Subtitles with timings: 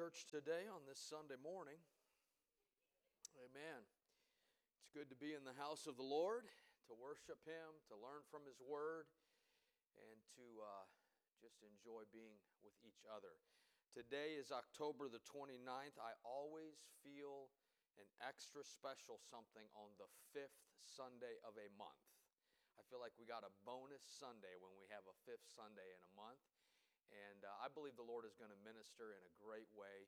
[0.00, 1.76] church today on this Sunday morning.
[3.36, 3.84] Amen.
[4.80, 6.48] It's good to be in the house of the Lord,
[6.88, 9.12] to worship Him, to learn from His Word,
[10.00, 10.88] and to uh,
[11.36, 13.36] just enjoy being with each other.
[13.92, 16.00] Today is October the 29th.
[16.00, 17.52] I always feel
[18.00, 22.08] an extra special something on the fifth Sunday of a month.
[22.80, 26.00] I feel like we got a bonus Sunday when we have a fifth Sunday in
[26.00, 26.40] a month.
[27.10, 30.06] And uh, I believe the Lord is going to minister in a great way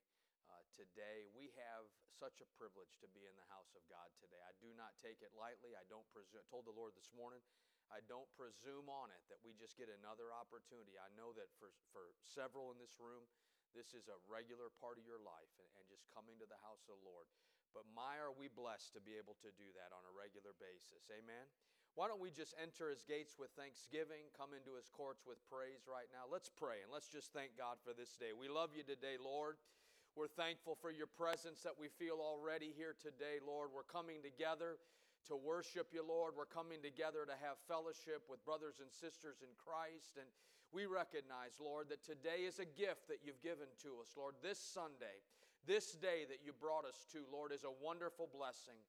[0.50, 1.27] uh, today.
[1.35, 4.39] We have such a privilege to be in the house of God today.
[4.43, 5.75] I do not take it lightly.
[5.75, 6.43] I don't presume.
[6.43, 7.43] I told the Lord this morning,
[7.91, 10.96] I don't presume on it that we just get another opportunity.
[10.96, 13.27] I know that for, for several in this room,
[13.77, 16.85] this is a regular part of your life and, and just coming to the house
[16.89, 17.29] of the Lord.
[17.72, 21.08] But my, are we blessed to be able to do that on a regular basis?
[21.08, 21.49] Amen.
[21.93, 25.85] Why don't we just enter his gates with thanksgiving, come into his courts with praise
[25.85, 26.25] right now?
[26.25, 28.33] Let's pray and let's just thank God for this day.
[28.33, 29.61] We love you today, Lord.
[30.17, 33.77] We're thankful for your presence that we feel already here today, Lord.
[33.77, 34.81] We're coming together
[35.28, 36.33] to worship you, Lord.
[36.33, 40.16] We're coming together to have fellowship with brothers and sisters in Christ.
[40.16, 40.28] And
[40.72, 44.41] we recognize, Lord, that today is a gift that you've given to us, Lord.
[44.41, 45.20] This Sunday,
[45.69, 48.81] this day that you brought us to, Lord, is a wonderful blessing.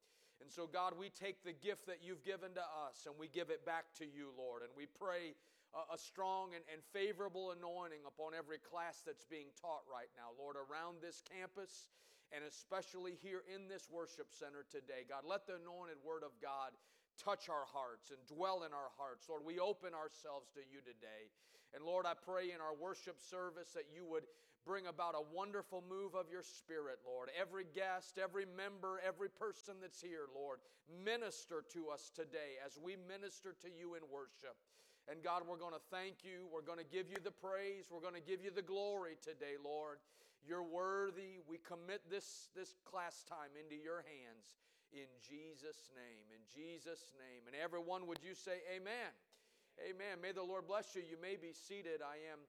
[0.43, 3.47] And so, God, we take the gift that you've given to us and we give
[3.47, 4.59] it back to you, Lord.
[4.59, 5.39] And we pray
[5.71, 10.59] a strong and, and favorable anointing upon every class that's being taught right now, Lord,
[10.59, 11.87] around this campus
[12.35, 15.07] and especially here in this worship center today.
[15.07, 16.75] God, let the anointed word of God
[17.15, 19.31] touch our hearts and dwell in our hearts.
[19.31, 21.31] Lord, we open ourselves to you today.
[21.71, 24.27] And Lord, I pray in our worship service that you would
[24.65, 27.29] bring about a wonderful move of your spirit, Lord.
[27.35, 32.95] Every guest, every member, every person that's here, Lord, minister to us today as we
[33.07, 34.55] minister to you in worship.
[35.11, 36.47] And God, we're going to thank you.
[36.47, 37.91] We're going to give you the praise.
[37.91, 39.99] We're going to give you the glory today, Lord.
[40.47, 41.43] You're worthy.
[41.43, 44.55] We commit this, this class time into your hands
[44.95, 46.23] in Jesus' name.
[46.31, 47.51] In Jesus' name.
[47.51, 49.11] And everyone, would you say amen?
[49.81, 50.21] Amen.
[50.21, 51.01] May the Lord bless you.
[51.03, 51.99] You may be seated.
[51.99, 52.39] I am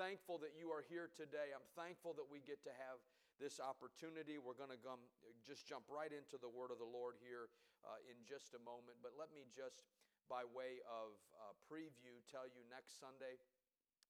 [0.00, 1.52] thankful that you are here today.
[1.52, 3.04] I'm thankful that we get to have
[3.36, 4.40] this opportunity.
[4.40, 5.04] We're going to come,
[5.44, 7.52] just jump right into the word of the Lord here
[7.84, 8.96] uh, in just a moment.
[9.04, 9.84] But let me just
[10.24, 13.36] by way of uh, preview tell you next Sunday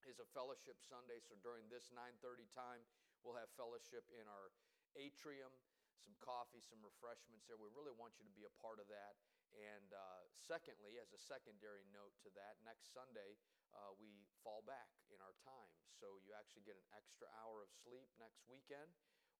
[0.07, 1.19] is a fellowship Sunday.
[1.19, 2.87] So during this 9:30 time,
[3.27, 4.55] we'll have fellowship in our
[4.95, 5.51] atrium,
[5.99, 7.59] some coffee, some refreshments there.
[7.59, 9.19] We really want you to be a part of that.
[9.59, 13.35] And uh, secondly, as a secondary note to that, next Sunday
[13.75, 15.71] uh, we fall back in our time.
[16.01, 18.89] So you actually get an extra hour of sleep next weekend.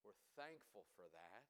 [0.05, 1.45] We're thankful for that.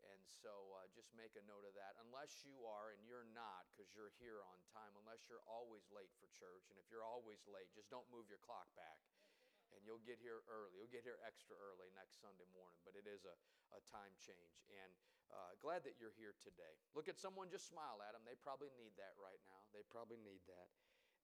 [0.00, 1.92] And so uh, just make a note of that.
[2.00, 6.08] Unless you are, and you're not because you're here on time, unless you're always late
[6.16, 6.72] for church.
[6.72, 8.96] And if you're always late, just don't move your clock back.
[9.76, 10.80] And you'll get here early.
[10.80, 12.80] You'll get here extra early next Sunday morning.
[12.82, 13.36] But it is a,
[13.76, 14.56] a time change.
[14.72, 14.90] And
[15.30, 16.74] uh, glad that you're here today.
[16.96, 18.24] Look at someone, just smile at them.
[18.24, 19.62] They probably need that right now.
[19.70, 20.68] They probably need that.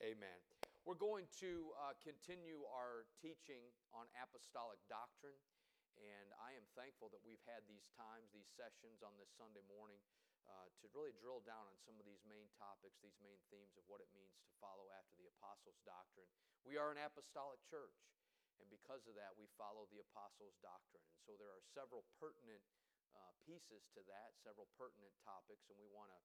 [0.05, 0.39] Amen.
[0.87, 3.59] We're going to uh, continue our teaching
[3.91, 5.35] on apostolic doctrine.
[5.99, 9.99] And I am thankful that we've had these times, these sessions on this Sunday morning
[10.47, 13.83] uh, to really drill down on some of these main topics, these main themes of
[13.91, 16.31] what it means to follow after the apostles' doctrine.
[16.63, 17.99] We are an apostolic church,
[18.63, 21.03] and because of that, we follow the apostles' doctrine.
[21.11, 22.63] And so there are several pertinent
[23.11, 26.21] uh, pieces to that, several pertinent topics, and we want to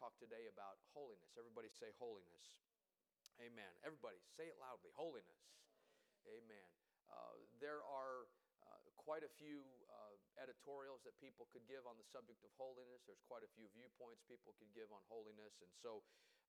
[0.00, 1.36] talk today about holiness.
[1.36, 2.56] Everybody say holiness.
[3.36, 3.68] Amen.
[3.84, 5.42] Everybody say it loudly holiness.
[6.24, 6.68] Amen.
[7.06, 8.26] Uh, there are
[8.64, 9.60] uh, quite a few
[9.92, 13.04] uh, editorials that people could give on the subject of holiness.
[13.04, 15.52] There's quite a few viewpoints people could give on holiness.
[15.60, 16.00] And so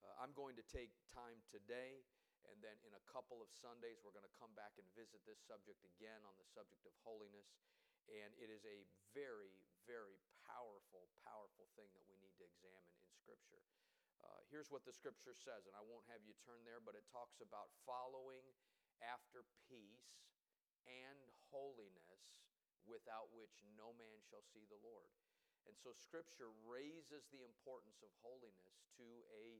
[0.02, 2.08] uh, I'm going to take time today,
[2.48, 5.40] and then in a couple of Sundays, we're going to come back and visit this
[5.44, 7.52] subject again on the subject of holiness.
[8.08, 10.16] And it is a very, very
[10.48, 13.59] powerful, powerful thing that we need to examine in Scripture.
[14.24, 17.06] Uh, here's what the Scripture says, and I won't have you turn there, but it
[17.14, 18.46] talks about following
[19.04, 20.26] after peace
[20.88, 21.20] and
[21.54, 22.42] holiness,
[22.88, 25.12] without which no man shall see the Lord.
[25.68, 29.60] And so Scripture raises the importance of holiness to a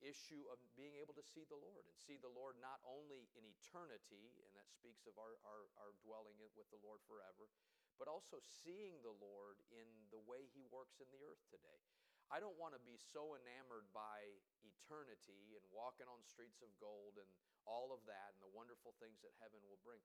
[0.00, 3.44] issue of being able to see the Lord and see the Lord not only in
[3.44, 7.52] eternity, and that speaks of our, our, our dwelling with the Lord forever,
[8.00, 11.84] but also seeing the Lord in the way He works in the earth today.
[12.30, 14.22] I don't want to be so enamored by
[14.62, 17.26] eternity and walking on streets of gold and
[17.66, 20.00] all of that and the wonderful things that heaven will bring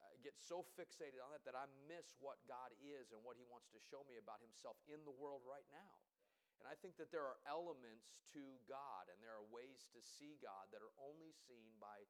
[0.00, 3.44] I get so fixated on that that I miss what God is and what He
[3.48, 5.96] wants to show me about Himself in the world right now.
[6.60, 10.36] And I think that there are elements to God and there are ways to see
[10.44, 12.04] God that are only seen by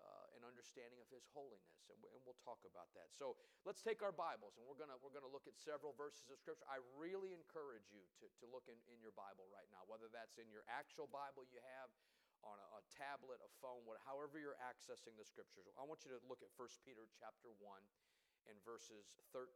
[0.00, 3.14] uh, an understanding of His holiness, and, and we'll talk about that.
[3.14, 6.38] So let's take our Bibles, and we're gonna we're gonna look at several verses of
[6.40, 6.66] Scripture.
[6.70, 10.40] I really encourage you to, to look in, in your Bible right now, whether that's
[10.40, 11.90] in your actual Bible you have,
[12.44, 15.64] on a, a tablet, a phone, whatever, however you're accessing the Scriptures.
[15.80, 17.80] I want you to look at 1 Peter chapter 1
[18.48, 19.48] and verses 13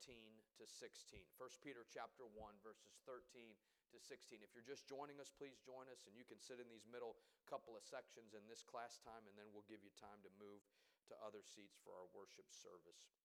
[0.57, 1.21] to 16.
[1.37, 3.53] 1 Peter chapter 1 verses 13
[3.93, 4.45] to 16.
[4.45, 7.17] If you're just joining us, please join us and you can sit in these middle
[7.49, 10.61] couple of sections in this class time and then we'll give you time to move
[11.09, 13.17] to other seats for our worship service.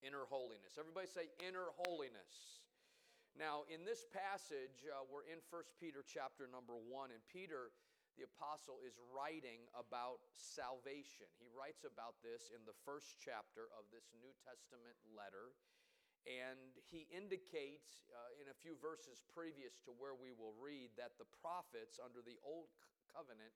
[0.00, 0.80] Inner holiness.
[0.80, 2.62] Everybody say inner holiness.
[3.36, 7.72] Now, in this passage, uh, we're in 1 Peter chapter number 1 and Peter
[8.16, 11.24] the apostle is writing about salvation.
[11.40, 15.56] He writes about this in the first chapter of this New Testament letter.
[16.22, 21.18] And he indicates uh, in a few verses previous to where we will read that
[21.18, 22.70] the prophets under the Old
[23.10, 23.52] Covenant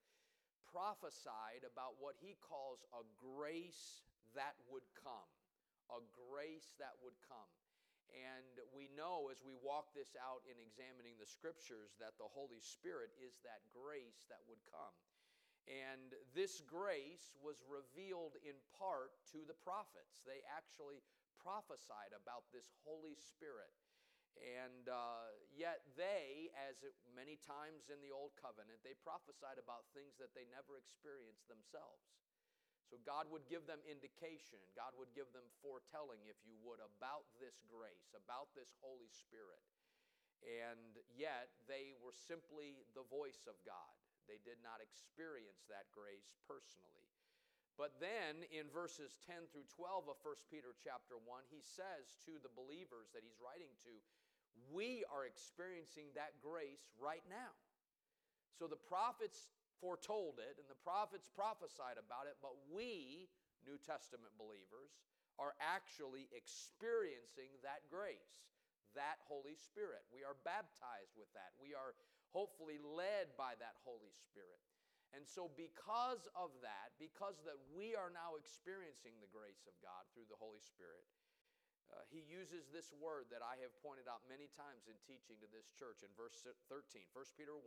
[0.66, 4.02] prophesied about what he calls a grace
[4.34, 5.30] that would come.
[5.94, 7.50] A grace that would come.
[8.10, 12.58] And we know as we walk this out in examining the scriptures that the Holy
[12.58, 14.94] Spirit is that grace that would come.
[15.66, 20.22] And this grace was revealed in part to the prophets.
[20.22, 21.02] They actually
[21.46, 23.70] prophesied about this Holy Spirit.
[24.36, 29.86] And uh, yet, they, as it, many times in the Old Covenant, they prophesied about
[29.94, 32.04] things that they never experienced themselves.
[32.90, 37.26] So God would give them indication, God would give them foretelling, if you would, about
[37.42, 39.62] this grace, about this Holy Spirit.
[40.44, 43.96] And yet they were simply the voice of God.
[44.28, 47.15] They did not experience that grace personally.
[47.76, 52.40] But then in verses 10 through 12 of 1 Peter chapter 1, he says to
[52.40, 53.92] the believers that he's writing to,
[54.72, 57.52] we are experiencing that grace right now.
[58.56, 63.28] So the prophets foretold it and the prophets prophesied about it, but we,
[63.68, 64.96] New Testament believers,
[65.36, 68.48] are actually experiencing that grace,
[68.96, 70.00] that Holy Spirit.
[70.08, 71.52] We are baptized with that.
[71.60, 71.92] We are
[72.32, 74.64] hopefully led by that Holy Spirit.
[75.14, 80.02] And so, because of that, because that we are now experiencing the grace of God
[80.12, 81.06] through the Holy Spirit,
[81.94, 85.48] uh, he uses this word that I have pointed out many times in teaching to
[85.54, 87.62] this church in verse 13, 1 Peter 1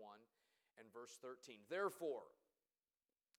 [0.76, 1.64] and verse 13.
[1.72, 2.28] Therefore,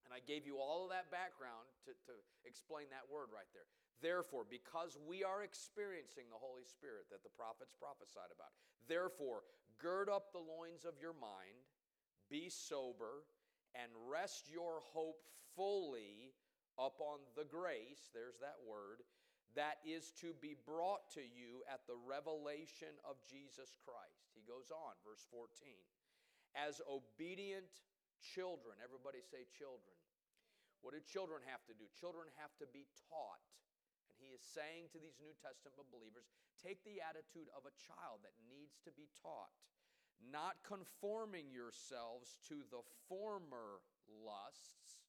[0.08, 2.14] and I gave you all of that background to, to
[2.48, 3.68] explain that word right there.
[4.00, 8.50] Therefore, because we are experiencing the Holy Spirit that the prophets prophesied about,
[8.88, 9.44] therefore,
[9.76, 11.68] gird up the loins of your mind,
[12.32, 13.28] be sober,
[13.74, 15.22] and rest your hope
[15.56, 16.34] fully
[16.78, 19.02] upon the grace, there's that word,
[19.58, 24.30] that is to be brought to you at the revelation of Jesus Christ.
[24.34, 25.50] He goes on, verse 14
[26.54, 27.70] as obedient
[28.18, 28.78] children.
[28.82, 29.94] Everybody say children.
[30.82, 31.86] What do children have to do?
[31.92, 33.44] Children have to be taught.
[34.08, 36.26] And he is saying to these New Testament believers
[36.58, 39.52] take the attitude of a child that needs to be taught,
[40.20, 45.00] not conforming yourselves to the former lusts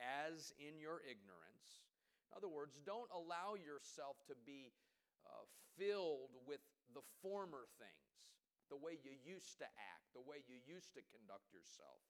[0.00, 1.88] as in your ignorance.
[2.30, 4.72] In other words, don't allow yourself to be
[5.24, 5.44] uh,
[5.76, 6.60] filled with
[6.94, 8.12] the former things
[8.72, 12.00] the way you used to act, the way you used to conduct yourself.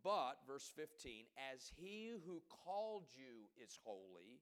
[0.00, 4.40] But, verse 15, as he who called you is holy,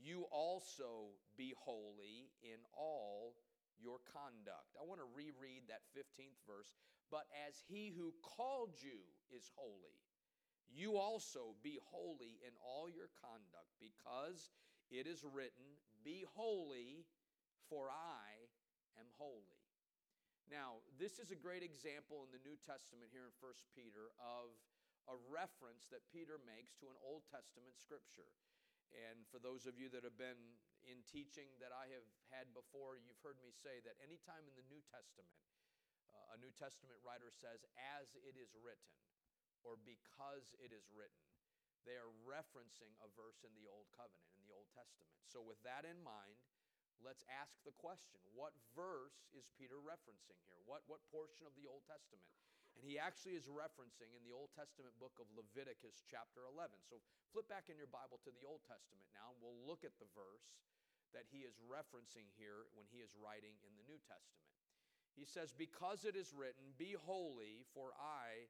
[0.00, 3.36] you also be holy in all
[3.80, 4.76] your conduct.
[4.76, 6.70] I want to reread that 15th verse.
[7.10, 9.02] But as he who called you
[9.34, 9.98] is holy,
[10.70, 14.54] you also be holy in all your conduct, because
[14.86, 17.02] it is written, Be holy,
[17.66, 18.46] for I
[18.94, 19.58] am holy.
[20.46, 24.54] Now, this is a great example in the New Testament here in 1 Peter of
[25.10, 28.30] a reference that Peter makes to an Old Testament scripture.
[28.90, 30.58] And for those of you that have been
[30.88, 34.66] in teaching that I have had before, you've heard me say that anytime in the
[34.68, 35.40] New Testament,
[36.10, 37.62] uh, a New Testament writer says,
[37.96, 38.90] as it is written,
[39.62, 41.20] or because it is written,
[41.84, 45.16] they are referencing a verse in the Old Covenant, in the Old Testament.
[45.24, 46.36] So, with that in mind,
[47.00, 50.60] let's ask the question what verse is Peter referencing here?
[50.68, 52.28] What, what portion of the Old Testament?
[52.80, 56.80] And he actually is referencing in the Old Testament book of Leviticus, chapter 11.
[56.88, 56.96] So
[57.28, 60.08] flip back in your Bible to the Old Testament now, and we'll look at the
[60.16, 60.48] verse
[61.12, 64.48] that he is referencing here when he is writing in the New Testament.
[65.12, 68.48] He says, Because it is written, Be holy, for I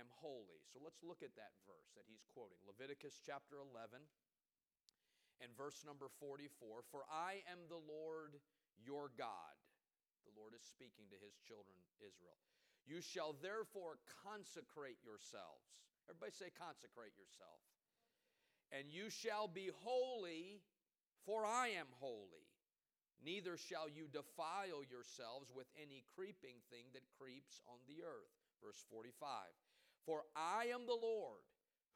[0.00, 0.64] am holy.
[0.72, 4.00] So let's look at that verse that he's quoting Leviticus chapter 11
[5.44, 8.40] and verse number 44 For I am the Lord
[8.80, 9.52] your God.
[10.24, 12.40] The Lord is speaking to his children, Israel.
[12.86, 15.82] You shall therefore consecrate yourselves.
[16.06, 17.58] Everybody say, consecrate yourself.
[18.70, 20.62] And you shall be holy,
[21.26, 22.46] for I am holy.
[23.22, 28.34] Neither shall you defile yourselves with any creeping thing that creeps on the earth.
[28.62, 29.18] Verse 45
[30.04, 31.42] For I am the Lord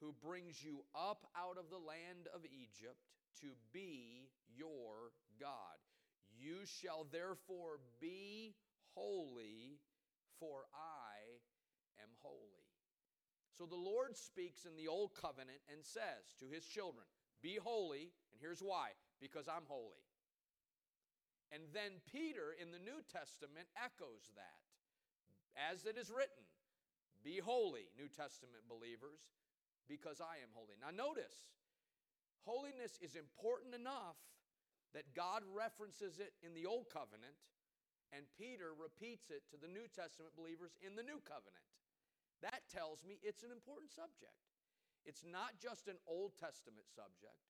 [0.00, 2.99] who brings you up out of the land of Egypt
[3.42, 5.78] to be your God.
[6.32, 8.54] You shall therefore be
[8.94, 9.78] holy,
[10.40, 11.20] for I
[12.00, 12.64] am holy.
[13.52, 17.04] So the Lord speaks in the Old Covenant and says to his children,
[17.44, 20.00] Be holy, and here's why because I'm holy.
[21.52, 24.64] And then Peter in the New Testament echoes that.
[25.59, 26.47] As it is written,
[27.20, 29.28] Be holy, New Testament believers,
[29.85, 30.78] because I am holy.
[30.80, 31.52] Now notice,
[32.49, 34.16] holiness is important enough
[34.94, 37.37] that God references it in the Old Covenant,
[38.11, 41.67] and Peter repeats it to the New Testament believers in the New Covenant.
[42.43, 44.35] That tells me it's an important subject.
[45.07, 47.40] It's not just an Old Testament subject,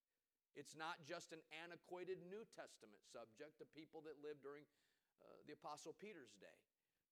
[0.54, 4.66] it's not just an antiquated New Testament subject to people that lived during
[5.22, 6.58] uh, the Apostle Peter's day,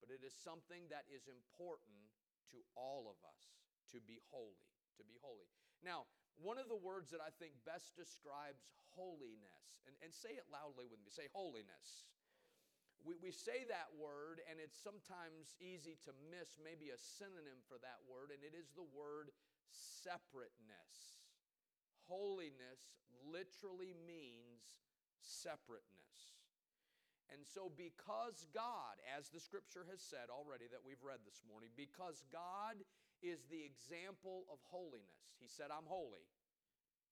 [0.03, 2.11] but it is something that is important
[2.55, 3.43] to all of us
[3.95, 4.67] to be holy.
[4.99, 5.47] To be holy.
[5.83, 10.47] Now, one of the words that I think best describes holiness, and, and say it
[10.51, 12.07] loudly with me say holiness
[13.07, 17.79] we, we say that word, and it's sometimes easy to miss maybe a synonym for
[17.81, 19.31] that word, and it is the word
[19.71, 21.23] separateness.
[22.09, 24.81] Holiness literally means
[25.21, 26.39] separateness.
[27.29, 31.69] And so, because God, as the scripture has said already that we've read this morning,
[31.77, 32.81] because God
[33.21, 36.25] is the example of holiness, He said, I'm holy,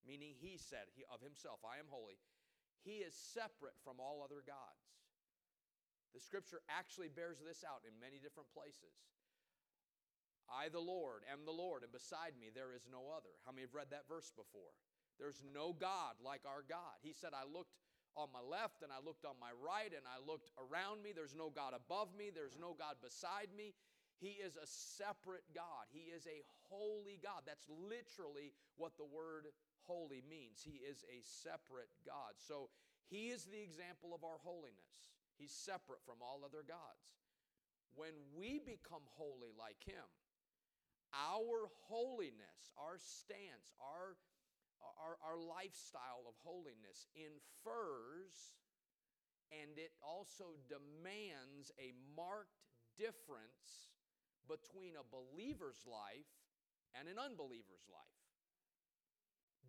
[0.09, 2.17] meaning He said of Himself, I am holy.
[2.81, 4.87] He is separate from all other gods.
[6.17, 8.97] The scripture actually bears this out in many different places.
[10.49, 13.37] I, the Lord, am the Lord, and beside me there is no other.
[13.45, 14.73] How many have read that verse before?
[15.21, 16.97] There's no God like our God.
[17.05, 17.77] He said, I looked
[18.17, 21.13] on my left and I looked on my right and I looked around me.
[21.13, 23.77] There's no God above me, there's no God beside me.
[24.17, 25.85] He is a separate God.
[25.93, 26.41] He is a
[26.73, 27.45] holy God.
[27.45, 29.53] That's literally what the word
[29.85, 30.65] holy means.
[30.65, 32.41] He is a separate God.
[32.41, 32.73] So
[33.13, 35.13] he is the example of our holiness.
[35.39, 37.07] He's separate from all other gods.
[37.95, 40.09] When we become holy like Him,
[41.15, 44.17] our holiness, our stance, our,
[45.01, 48.57] our, our lifestyle of holiness infers
[49.55, 52.67] and it also demands a marked
[52.99, 53.95] difference
[54.51, 56.31] between a believer's life
[56.99, 58.23] and an unbeliever's life.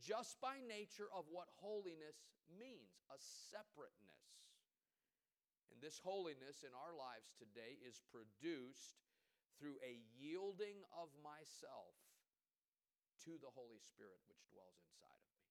[0.01, 4.46] Just by nature of what holiness means, a separateness.
[5.77, 8.97] And this holiness in our lives today is produced
[9.61, 11.93] through a yielding of myself
[13.29, 15.45] to the Holy Spirit which dwells inside of me.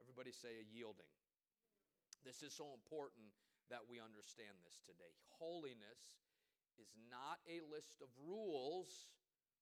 [0.00, 1.12] Everybody say a yielding.
[2.24, 3.28] This is so important
[3.68, 5.12] that we understand this today.
[5.36, 6.16] Holiness
[6.80, 9.12] is not a list of rules,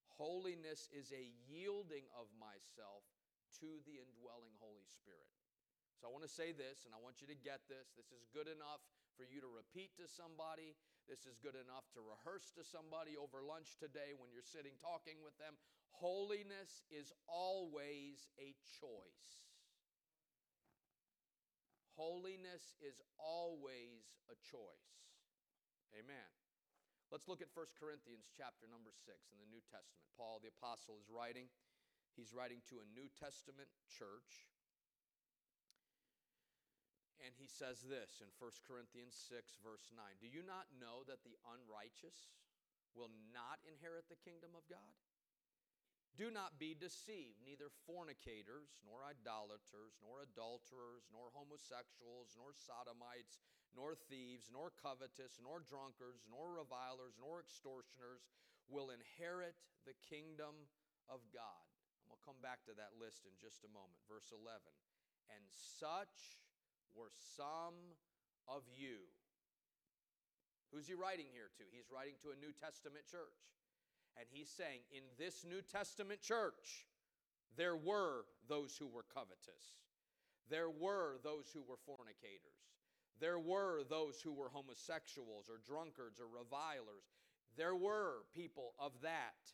[0.07, 3.03] holiness is a yielding of myself
[3.59, 5.27] to the indwelling Holy Spirit.
[5.99, 7.91] So I want to say this, and I want you to get this.
[7.99, 8.87] This is good enough
[9.19, 10.79] for you to repeat to somebody.
[11.11, 15.19] This is good enough to rehearse to somebody over lunch today when you're sitting talking
[15.19, 15.59] with them.
[15.91, 19.51] Holiness is always a choice.
[21.99, 24.95] Holiness is always a choice.
[25.99, 26.31] Amen.
[27.11, 30.07] Let's look at 1 Corinthians chapter number 6 in the New Testament.
[30.15, 31.51] Paul the apostle is writing.
[32.15, 34.47] He's writing to a New Testament church.
[37.19, 41.27] And he says this in 1 Corinthians 6, verse 9 Do you not know that
[41.27, 42.31] the unrighteous
[42.95, 44.95] will not inherit the kingdom of God?
[46.19, 53.39] Do not be deceived, neither fornicators, nor idolaters, nor adulterers, nor homosexuals, nor sodomites,
[53.71, 58.27] nor thieves, nor covetous, nor drunkards, nor revilers, nor extortioners
[58.67, 59.55] will inherit
[59.87, 60.67] the kingdom
[61.07, 61.67] of God.
[62.03, 64.03] I'm going to come back to that list in just a moment.
[64.11, 64.43] Verse 11.
[65.31, 66.41] And such
[66.95, 67.97] were some
[68.47, 69.05] of you.
[70.73, 71.65] Who's he writing here to?
[71.73, 73.41] He's writing to a New Testament church.
[74.19, 76.87] And he's saying, in this New Testament church,
[77.57, 79.79] there were those who were covetous.
[80.51, 82.59] There were those who were fornicators.
[83.21, 87.05] There were those who were homosexuals or drunkards or revilers.
[87.57, 89.53] There were people of that.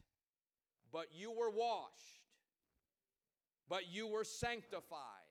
[0.93, 2.23] But you were washed.
[3.69, 5.24] But you were sanctified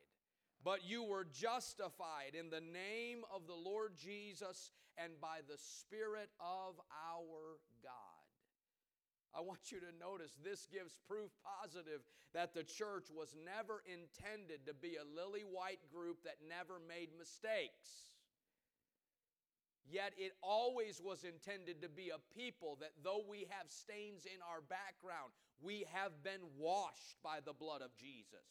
[0.63, 6.29] but you were justified in the name of the Lord Jesus and by the Spirit
[6.39, 8.23] of our God.
[9.35, 12.01] I want you to notice this gives proof positive
[12.33, 17.09] that the church was never intended to be a lily white group that never made
[17.17, 18.13] mistakes.
[19.89, 24.39] Yet it always was intended to be a people that, though we have stains in
[24.47, 28.47] our background, we have been washed by the blood of Jesus.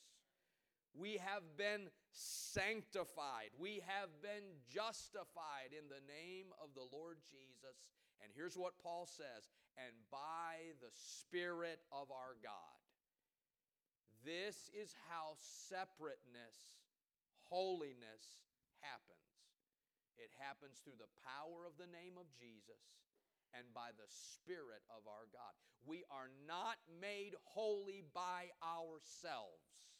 [0.92, 3.56] We have been sanctified.
[3.56, 7.92] We have been justified in the name of the Lord Jesus.
[8.20, 9.49] And here's what Paul says
[9.80, 12.76] and by the Spirit of our God.
[14.22, 16.84] This is how separateness,
[17.49, 18.44] holiness
[18.84, 19.18] happens.
[20.20, 22.84] It happens through the power of the name of Jesus
[23.56, 25.56] and by the Spirit of our God.
[25.82, 29.91] We are not made holy by ourselves.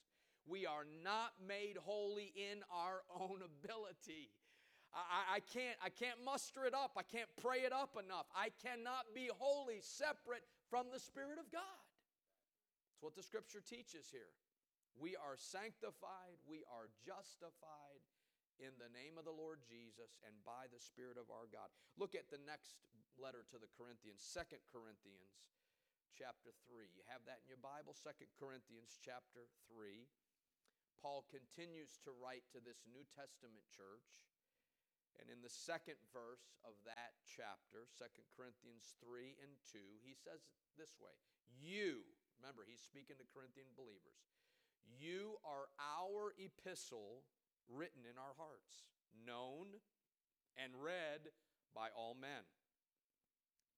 [0.46, 4.34] We are not made holy in our own ability.
[4.92, 6.99] I, I, can't, I can't muster it up.
[6.99, 8.26] I can't pray it up enough.
[8.37, 11.80] I cannot be holy separate from the Spirit of God.
[12.92, 14.34] That's what the scripture teaches here.
[15.00, 18.04] We are sanctified, we are justified
[18.61, 21.72] in the name of the Lord Jesus and by the Spirit of our God.
[21.96, 22.76] Look at the next
[23.16, 25.32] letter to the Corinthians, Second Corinthians
[26.12, 26.92] chapter 3.
[26.92, 30.04] You have that in your Bible, Second Corinthians chapter 3.
[31.02, 34.23] Paul continues to write to this New Testament church.
[35.18, 40.47] And in the second verse of that chapter, 2 Corinthians 3 and 2, he says
[40.78, 41.12] this way
[41.50, 42.06] You,
[42.38, 44.23] remember, he's speaking to Corinthian believers,
[44.87, 47.26] you are our epistle
[47.66, 49.82] written in our hearts, known
[50.56, 51.35] and read
[51.75, 52.47] by all men.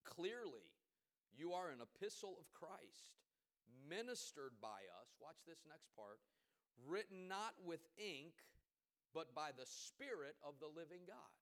[0.05, 0.71] Clearly,
[1.35, 3.17] you are an epistle of Christ,
[3.89, 5.11] ministered by us.
[5.19, 6.23] Watch this next part
[6.83, 8.35] written not with ink,
[9.15, 11.35] but by the Spirit of the living God.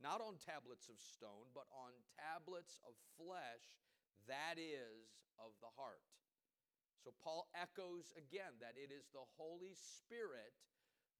[0.00, 3.64] Not on tablets of stone, but on tablets of flesh,
[4.28, 6.04] that is, of the heart.
[7.04, 10.52] So Paul echoes again that it is the Holy Spirit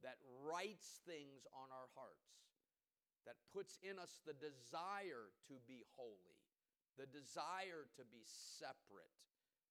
[0.04, 2.28] that writes things on our hearts,
[3.24, 6.36] that puts in us the desire to be holy,
[7.00, 9.14] the desire to be separate,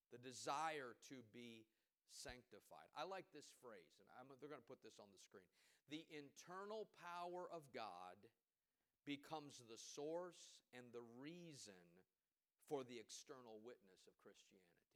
[0.09, 1.67] the desire to be
[2.11, 2.89] sanctified.
[2.93, 5.45] I like this phrase, and I'm, they're going to put this on the screen.
[5.89, 8.17] The internal power of God
[9.05, 11.77] becomes the source and the reason
[12.65, 14.89] for the external witness of Christianity.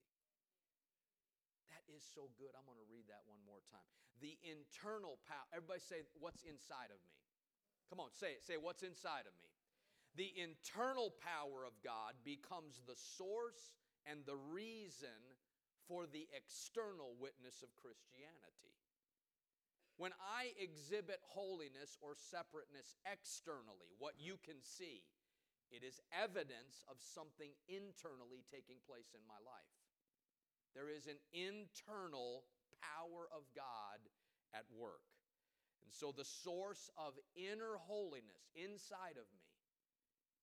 [1.70, 2.58] That is so good.
[2.58, 3.86] I'm going to read that one more time.
[4.18, 5.46] The internal power.
[5.54, 7.14] Everybody say, What's inside of me?
[7.94, 8.42] Come on, say it.
[8.42, 9.54] Say, What's inside of me?
[10.18, 13.78] The internal power of God becomes the source
[14.10, 15.14] and the reason
[15.90, 18.78] for the external witness of Christianity.
[19.98, 25.04] When I exhibit holiness or separateness externally, what you can see,
[25.74, 29.76] it is evidence of something internally taking place in my life.
[30.78, 32.46] There is an internal
[32.80, 34.00] power of God
[34.54, 35.04] at work.
[35.82, 39.50] And so the source of inner holiness inside of me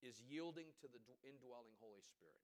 [0.03, 2.43] is yielding to the indwelling Holy Spirit.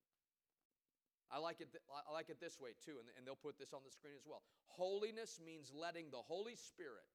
[1.33, 3.73] I like it, th- I like it this way too, and, and they'll put this
[3.73, 4.45] on the screen as well.
[4.69, 7.09] Holiness means letting the Holy Spirit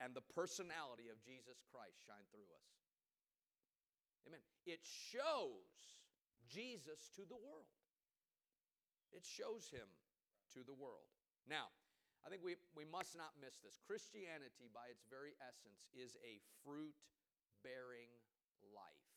[0.00, 2.68] and the personality of Jesus Christ shine through us.
[4.24, 4.40] Amen.
[4.64, 5.68] It shows
[6.48, 7.68] Jesus to the world.
[9.12, 9.86] It shows him
[10.56, 11.12] to the world.
[11.44, 11.68] Now,
[12.24, 13.76] I think we, we must not miss this.
[13.84, 16.96] Christianity, by its very essence, is a fruit
[17.60, 18.08] bearing
[18.72, 19.12] life.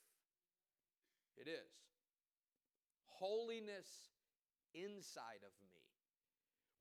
[1.37, 1.71] It is.
[3.05, 3.87] Holiness
[4.75, 5.79] inside of me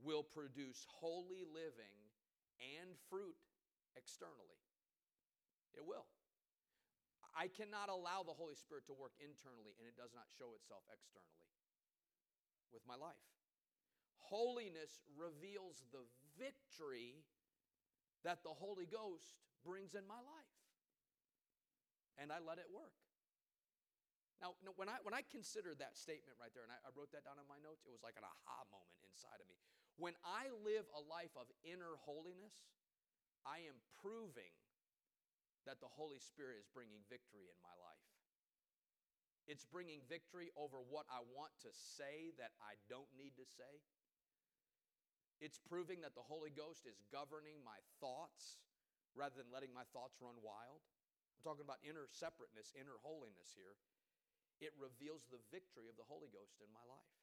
[0.02, 1.96] will produce holy living
[2.58, 3.38] and fruit
[3.94, 4.58] externally.
[5.72, 6.06] It will.
[7.34, 10.86] I cannot allow the Holy Spirit to work internally and it does not show itself
[10.86, 11.50] externally
[12.70, 13.18] with my life.
[14.22, 16.06] Holiness reveals the
[16.38, 17.22] victory
[18.22, 20.54] that the Holy Ghost brings in my life.
[22.18, 22.94] And I let it work.
[24.44, 27.24] Now, when I, when I considered that statement right there, and I, I wrote that
[27.24, 29.56] down in my notes, it was like an aha moment inside of me.
[29.96, 32.52] When I live a life of inner holiness,
[33.48, 34.52] I am proving
[35.64, 38.04] that the Holy Spirit is bringing victory in my life.
[39.48, 43.80] It's bringing victory over what I want to say that I don't need to say.
[45.40, 48.60] It's proving that the Holy Ghost is governing my thoughts
[49.16, 50.84] rather than letting my thoughts run wild.
[51.32, 53.80] I'm talking about inner separateness, inner holiness here
[54.62, 57.14] it reveals the victory of the Holy Ghost in my life.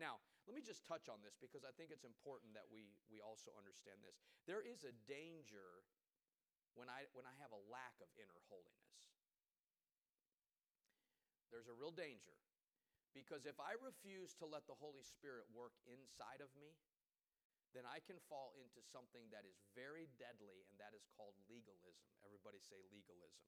[0.00, 3.20] Now, let me just touch on this because I think it's important that we, we
[3.20, 4.16] also understand this.
[4.48, 5.84] There is a danger
[6.72, 9.12] when I, when I have a lack of inner holiness.
[11.52, 12.32] There's a real danger
[13.12, 16.72] Because if I refuse to let the Holy Spirit work inside of me,
[17.76, 22.08] then I can fall into something that is very deadly, and that is called legalism.
[22.24, 23.44] Everybody say legalism.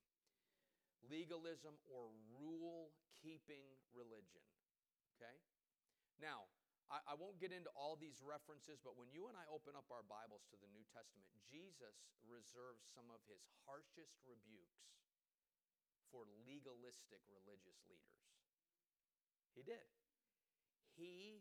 [1.10, 2.08] Legalism or
[2.40, 4.44] rule keeping religion.
[5.16, 5.36] Okay?
[6.20, 6.48] Now,
[6.92, 9.88] I, I, won't get into all these references, but when you and I open up
[9.88, 11.96] our Bibles to the New Testament, Jesus
[12.28, 14.84] reserves some of his harshest rebukes
[16.12, 18.20] for legalistic religious leaders.
[19.56, 19.88] He did.
[20.94, 21.40] He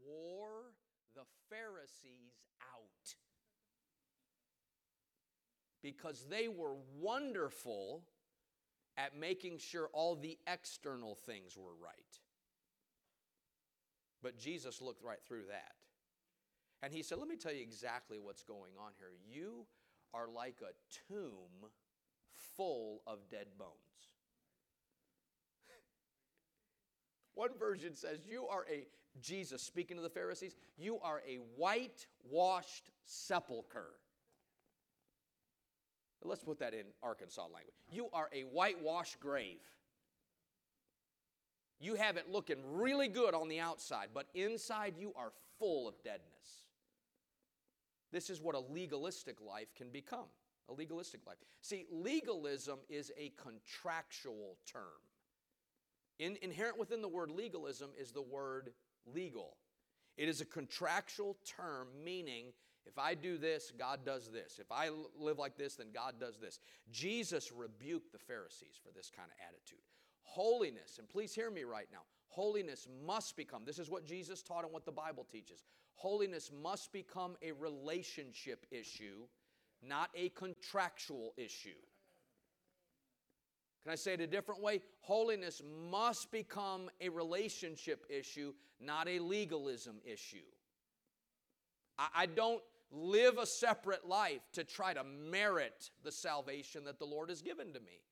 [0.00, 0.72] wore
[1.18, 3.06] the Pharisees out
[5.82, 8.04] because they were wonderful
[8.96, 12.20] at making sure all the external things were right.
[14.22, 15.74] But Jesus looked right through that.
[16.82, 19.12] And he said, Let me tell you exactly what's going on here.
[19.28, 19.66] You
[20.14, 20.72] are like a
[21.12, 21.70] tomb
[22.56, 23.70] full of dead bones.
[27.34, 28.86] One version says, You are a,
[29.20, 33.88] Jesus speaking to the Pharisees, you are a whitewashed sepulcher.
[36.22, 37.74] Let's put that in Arkansas language.
[37.90, 39.60] You are a whitewashed grave.
[41.78, 45.94] You have it looking really good on the outside, but inside you are full of
[46.02, 46.22] deadness.
[48.12, 50.26] This is what a legalistic life can become.
[50.68, 51.36] A legalistic life.
[51.60, 54.82] See, legalism is a contractual term.
[56.18, 58.72] In, inherent within the word legalism is the word
[59.04, 59.58] legal.
[60.16, 62.46] It is a contractual term meaning
[62.86, 64.58] if I do this, God does this.
[64.60, 66.60] If I live like this, then God does this.
[66.90, 69.82] Jesus rebuked the Pharisees for this kind of attitude.
[70.22, 74.64] Holiness, and please hear me right now, holiness must become, this is what Jesus taught
[74.64, 75.64] and what the Bible teaches.
[75.94, 79.26] Holiness must become a relationship issue,
[79.82, 81.70] not a contractual issue.
[83.82, 84.80] Can I say it a different way?
[85.00, 90.38] Holiness must become a relationship issue, not a legalism issue.
[91.96, 97.04] I, I don't live a separate life to try to merit the salvation that the
[97.04, 98.02] Lord has given to me.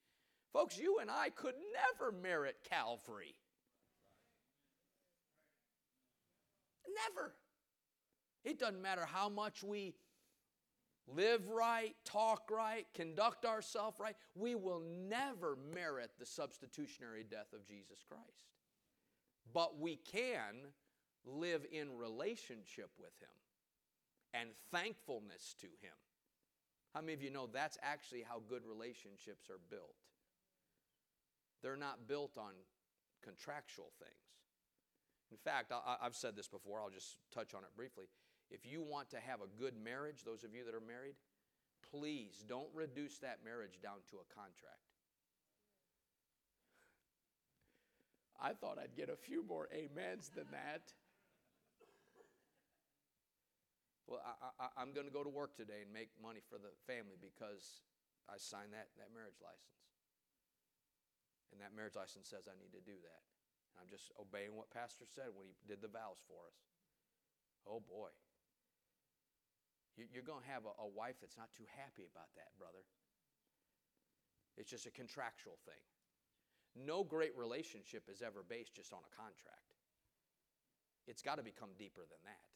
[0.52, 3.34] Folks, you and I could never merit Calvary.
[7.08, 7.34] Never.
[8.44, 9.94] It doesn't matter how much we
[11.08, 17.66] live right, talk right, conduct ourselves right, we will never merit the substitutionary death of
[17.66, 18.52] Jesus Christ.
[19.52, 20.68] But we can
[21.24, 23.28] live in relationship with Him
[24.34, 25.94] and thankfulness to Him.
[26.92, 29.96] How many of you know that's actually how good relationships are built?
[31.62, 32.52] They're not built on
[33.22, 34.12] contractual things.
[35.30, 38.04] In fact, I, have said this before, I'll just touch on it briefly.
[38.50, 41.16] If you want to have a good marriage, those of you that are married,
[41.90, 44.84] please don't reduce that marriage down to a contract.
[48.40, 50.92] I thought I'd get a few more amens than that.
[54.04, 57.16] Well, I, am going to go to work today and make money for the family
[57.16, 57.88] because
[58.28, 59.80] I signed that, that marriage license.
[61.48, 63.22] And that marriage license says I need to do that.
[63.72, 66.58] And I'm just obeying what Pastor said when he did the vows for us.
[67.64, 68.12] Oh boy.
[69.96, 72.82] You're going to have a, a wife that's not too happy about that, brother.
[74.58, 75.80] It's just a contractual thing.
[76.74, 79.78] No great relationship is ever based just on a contract.
[81.06, 82.53] It's got to become deeper than that.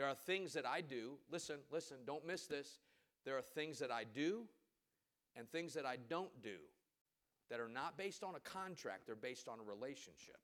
[0.00, 2.78] There are things that I do, listen, listen, don't miss this.
[3.26, 4.44] There are things that I do
[5.36, 6.56] and things that I don't do
[7.50, 10.38] that are not based on a contract, they're based on a relationship.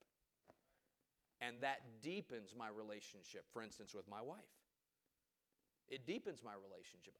[1.40, 4.44] And that deepens my relationship, for instance, with my wife.
[5.88, 7.14] It deepens my relationship.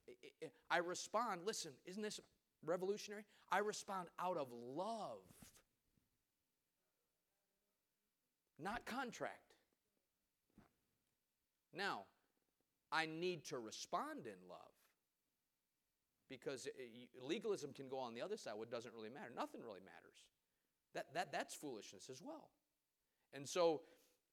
[0.70, 2.20] I respond, listen, isn't this
[2.66, 3.24] revolutionary?
[3.50, 5.22] I respond out of love,
[8.58, 9.54] not contract.
[11.72, 12.02] Now,
[12.92, 14.58] I need to respond in love.
[16.28, 19.30] Because eh, legalism can go on the other side, what doesn't really matter.
[19.34, 20.24] Nothing really matters.
[20.94, 22.50] That, that, that's foolishness as well.
[23.32, 23.82] And so,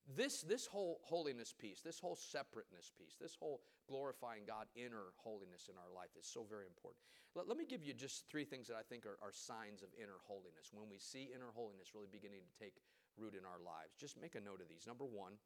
[0.04, 5.72] this, this whole holiness piece, this whole separateness piece, this whole glorifying God, inner holiness
[5.72, 7.00] in our life is so very important.
[7.36, 9.90] Let, let me give you just three things that I think are, are signs of
[9.96, 10.76] inner holiness.
[10.76, 12.84] When we see inner holiness really beginning to take
[13.16, 14.84] root in our lives, just make a note of these.
[14.84, 15.40] Number one,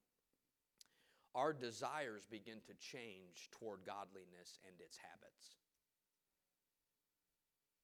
[1.37, 5.57] our desires begin to change toward godliness and its habits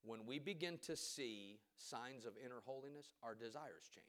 [0.04, 4.06] when we begin to see signs of inner holiness, our desires change.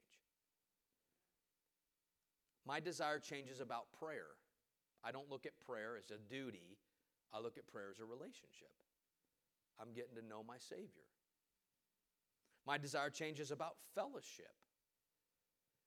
[2.67, 4.35] My desire changes about prayer.
[5.03, 6.77] I don't look at prayer as a duty,
[7.33, 8.71] I look at prayer as a relationship.
[9.79, 11.07] I'm getting to know my Savior.
[12.65, 14.53] My desire changes about fellowship.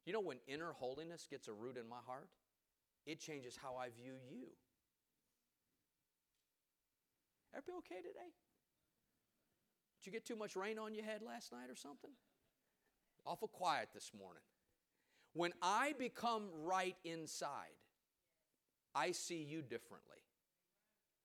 [0.07, 2.29] You know, when inner holiness gets a root in my heart,
[3.09, 4.49] it changes how I view you.
[7.55, 8.31] Everybody okay today?
[9.99, 12.11] Did you get too much rain on your head last night or something?
[13.25, 14.43] Awful quiet this morning.
[15.33, 17.81] When I become right inside,
[18.95, 20.19] I see you differently.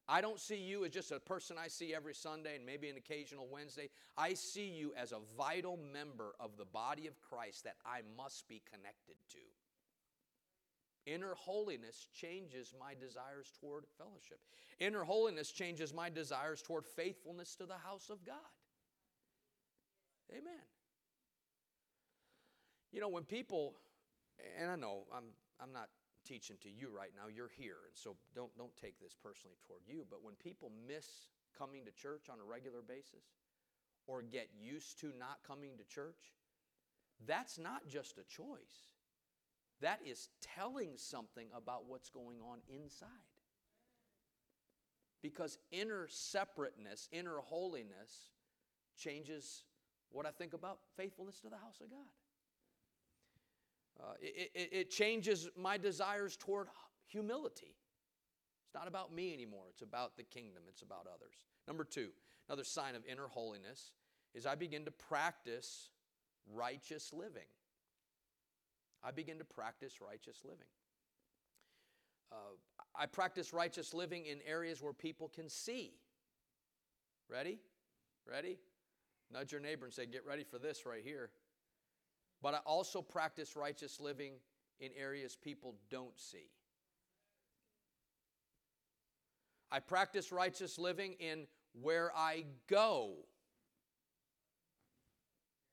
[0.07, 2.97] I don't see you as just a person I see every Sunday and maybe an
[2.97, 3.89] occasional Wednesday.
[4.17, 8.47] I see you as a vital member of the body of Christ that I must
[8.47, 9.39] be connected to.
[11.05, 14.39] Inner holiness changes my desires toward fellowship.
[14.79, 18.35] Inner holiness changes my desires toward faithfulness to the house of God.
[20.31, 20.63] Amen.
[22.91, 23.75] You know, when people,
[24.59, 25.25] and I know I'm,
[25.59, 25.89] I'm not
[26.25, 29.81] teaching to you right now, you're here, and so don't, don't take this personally toward
[29.85, 31.05] you, but when people miss
[31.57, 33.25] coming to church on a regular basis
[34.07, 36.33] or get used to not coming to church,
[37.25, 38.93] that's not just a choice.
[39.83, 43.07] That is telling something about what's going on inside.
[45.21, 48.31] Because inner separateness, inner holiness
[48.97, 49.63] changes
[50.09, 52.07] what I think about faithfulness to the house of God.
[53.99, 56.67] Uh, it, it, it changes my desires toward
[57.07, 57.75] humility.
[58.65, 61.35] It's not about me anymore, it's about the kingdom, it's about others.
[61.67, 62.07] Number two,
[62.47, 63.91] another sign of inner holiness
[64.33, 65.89] is I begin to practice
[66.53, 67.47] righteous living.
[69.03, 70.67] I begin to practice righteous living.
[72.31, 72.55] Uh,
[72.95, 75.93] I practice righteous living in areas where people can see.
[77.29, 77.59] Ready?
[78.29, 78.59] Ready?
[79.31, 81.31] Nudge your neighbor and say, Get ready for this right here.
[82.41, 84.33] But I also practice righteous living
[84.79, 86.49] in areas people don't see.
[89.71, 91.47] I practice righteous living in
[91.81, 93.13] where I go.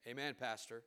[0.07, 0.83] Amen, Pastor.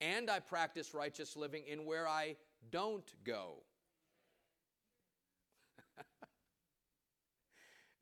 [0.00, 2.36] And I practice righteous living in where I
[2.70, 3.62] don't go.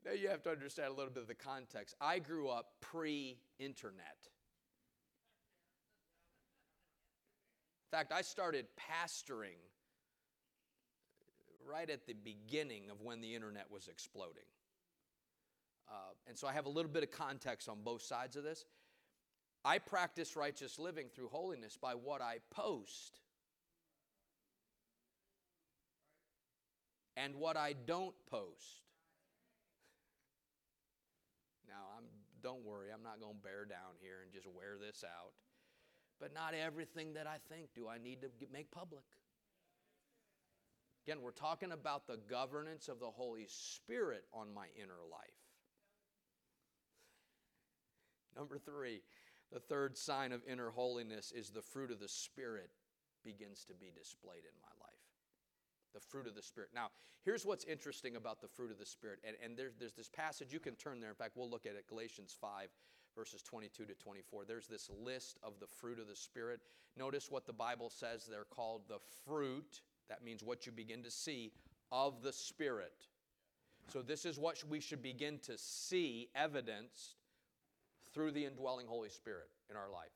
[0.05, 1.95] now you have to understand a little bit of the context.
[1.99, 4.29] I grew up pre internet.
[7.91, 9.57] In fact, I started pastoring
[11.67, 14.43] right at the beginning of when the internet was exploding.
[15.89, 18.65] Uh, and so I have a little bit of context on both sides of this.
[19.65, 23.19] I practice righteous living through holiness by what I post
[27.17, 28.85] and what I don't post.
[31.67, 32.05] Now, I'm,
[32.41, 35.33] don't worry, I'm not going to bear down here and just wear this out.
[36.19, 39.03] But not everything that I think do I need to make public.
[41.05, 45.19] Again, we're talking about the governance of the Holy Spirit on my inner life.
[48.35, 49.01] Number three,
[49.51, 52.69] the third sign of inner holiness is the fruit of the Spirit
[53.23, 54.93] begins to be displayed in my life.
[55.93, 56.69] The fruit of the Spirit.
[56.75, 56.89] Now,
[57.23, 59.19] here's what's interesting about the fruit of the Spirit.
[59.23, 61.09] And, and there's, there's this passage, you can turn there.
[61.09, 62.67] In fact, we'll look at it, Galatians 5,
[63.15, 64.45] verses 22 to 24.
[64.45, 66.61] There's this list of the fruit of the Spirit.
[66.97, 69.81] Notice what the Bible says they're called the fruit.
[70.09, 71.51] That means what you begin to see
[71.91, 73.07] of the Spirit.
[73.91, 77.15] So, this is what we should begin to see evidenced
[78.17, 80.09] through the indwelling Holy Spirit in our life.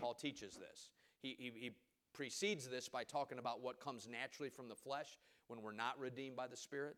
[0.00, 0.90] Paul teaches this.
[1.22, 1.70] He, he, he,
[2.12, 6.34] precedes this by talking about what comes naturally from the flesh when we're not redeemed
[6.34, 6.96] by the Spirit.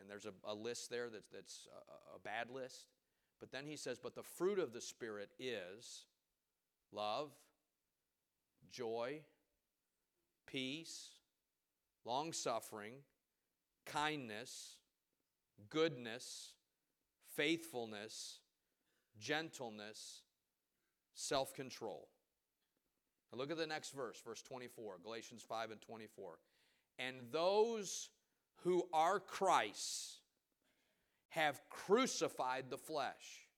[0.00, 1.68] And there's a, a list there that's, that's
[2.14, 2.86] a, a bad list.
[3.40, 6.04] But then he says, But the fruit of the Spirit is
[6.92, 7.32] love,
[8.70, 9.22] joy,
[10.46, 11.08] peace,
[12.04, 12.94] long suffering,
[13.86, 14.76] kindness,
[15.68, 16.52] goodness,
[17.36, 18.38] faithfulness,
[19.18, 20.22] gentleness,
[21.14, 22.08] self control.
[23.32, 26.38] Now look at the next verse, verse 24, Galatians 5 and 24.
[26.98, 28.10] And those
[28.62, 30.20] who are Christ's
[31.30, 33.48] have crucified the flesh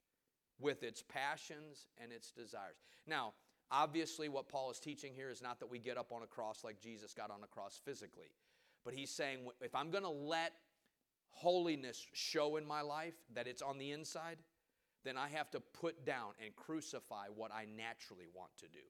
[0.59, 2.77] with its passions and its desires.
[3.07, 3.35] Now,
[3.71, 6.65] obviously, what Paul is teaching here is not that we get up on a cross
[6.65, 8.31] like Jesus got on a cross physically,
[8.85, 10.53] but he's saying if I'm going to let
[11.29, 14.39] holiness show in my life, that it's on the inside,
[15.07, 18.85] then I have to put down and crucify what I naturally want to do.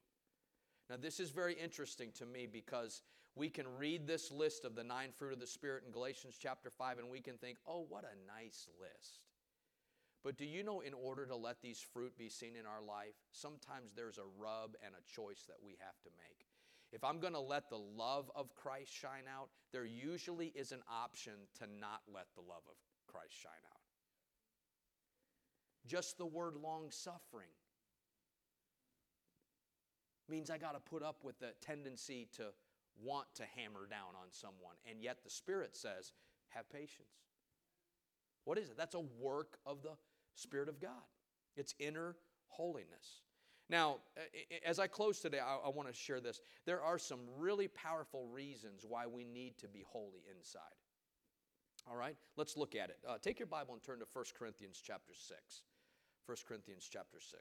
[0.88, 3.02] Now, this is very interesting to me because
[3.35, 6.70] we can read this list of the nine fruit of the Spirit in Galatians chapter
[6.70, 9.20] 5 and we can think, oh, what a nice list.
[10.24, 13.14] But do you know, in order to let these fruit be seen in our life,
[13.31, 16.46] sometimes there's a rub and a choice that we have to make.
[16.92, 20.83] If I'm going to let the love of Christ shine out, there usually is an
[20.90, 22.76] option to not let the love of
[23.07, 23.76] Christ shine out.
[25.87, 27.49] Just the word long suffering
[30.29, 32.46] means I got to put up with the tendency to
[33.03, 34.77] want to hammer down on someone.
[34.90, 36.12] And yet the Spirit says,
[36.49, 37.09] have patience.
[38.44, 38.77] What is it?
[38.77, 39.92] That's a work of the
[40.35, 40.90] Spirit of God.
[41.57, 42.16] It's inner
[42.49, 43.22] holiness.
[43.68, 43.96] Now,
[44.64, 46.40] as I close today, I, want to share this.
[46.66, 50.61] There are some really powerful reasons why we need to be holy inside.
[51.90, 52.99] All right, let's look at it.
[53.09, 55.62] Uh, take your Bible and turn to 1 Corinthians chapter 6.
[56.27, 57.41] 1 Corinthians chapter 6.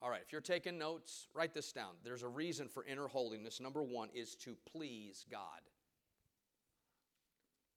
[0.00, 1.92] All right, if you're taking notes, write this down.
[2.02, 3.60] There's a reason for inner holiness.
[3.60, 5.60] Number one is to please God.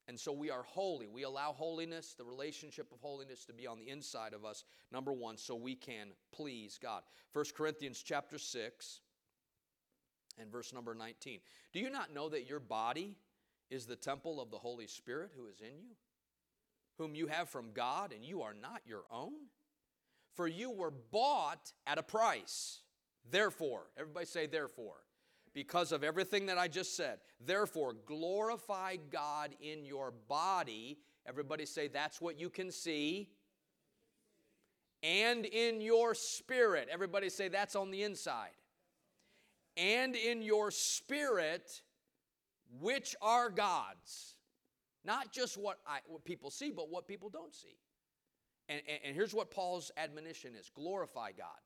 [0.08, 1.08] And so we are holy.
[1.08, 5.12] We allow holiness, the relationship of holiness to be on the inside of us, number
[5.14, 7.04] one, so we can please God.
[7.34, 9.02] 1 Corinthians chapter 6
[10.40, 11.40] and verse number 19.
[11.74, 13.16] Do you not know that your body
[13.70, 15.96] is the temple of the Holy Spirit who is in you,
[16.98, 19.34] whom you have from God, and you are not your own?
[20.36, 22.82] For you were bought at a price.
[23.30, 25.06] Therefore, everybody say, therefore,
[25.54, 27.20] because of everything that I just said.
[27.40, 31.00] Therefore, glorify God in your body.
[31.26, 33.30] Everybody say, that's what you can see.
[35.02, 36.90] And in your spirit.
[36.92, 38.52] Everybody say, that's on the inside.
[39.78, 41.82] And in your spirit,
[42.82, 44.35] which are God's.
[45.06, 47.78] Not just what, I, what people see, but what people don't see.
[48.68, 51.60] And, and, and here's what Paul's admonition is glorify God.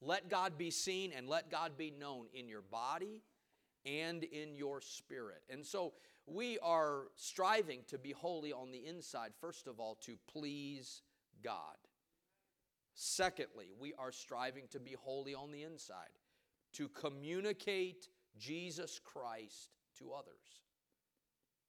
[0.00, 3.22] Let God be seen and let God be known in your body
[3.84, 5.42] and in your spirit.
[5.50, 5.94] And so
[6.26, 11.02] we are striving to be holy on the inside, first of all, to please
[11.42, 11.76] God.
[12.94, 16.18] Secondly, we are striving to be holy on the inside,
[16.74, 20.63] to communicate Jesus Christ to others.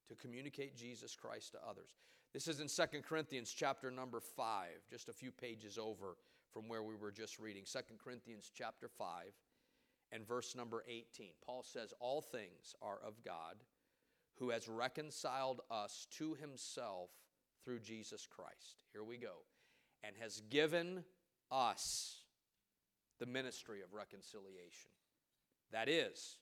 [0.08, 1.90] To communicate Jesus Christ to others.
[2.32, 6.16] This is in Second Corinthians chapter number 5, just a few pages over
[6.52, 7.64] from where we were just reading.
[7.64, 9.32] Second Corinthians chapter 5
[10.12, 11.30] and verse number 18.
[11.44, 13.56] Paul says, All things are of God,
[14.38, 17.10] who has reconciled us to himself
[17.64, 18.84] through Jesus Christ.
[18.92, 19.44] Here we go.
[20.04, 21.04] And has given
[21.50, 22.20] us
[23.18, 24.90] the ministry of reconciliation.
[25.72, 26.38] That is,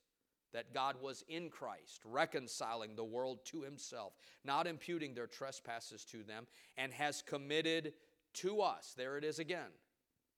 [0.54, 4.14] that God was in Christ, reconciling the world to himself,
[4.44, 6.46] not imputing their trespasses to them,
[6.78, 7.92] and has committed
[8.34, 9.70] to us, there it is again,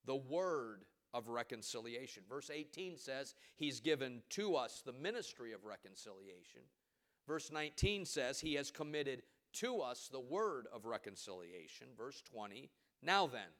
[0.07, 2.23] the word of reconciliation.
[2.29, 6.63] Verse 18 says, He's given to us the ministry of reconciliation.
[7.27, 9.23] Verse 19 says, He has committed
[9.55, 11.89] to us the word of reconciliation.
[11.97, 12.71] Verse 20,
[13.03, 13.53] Now then,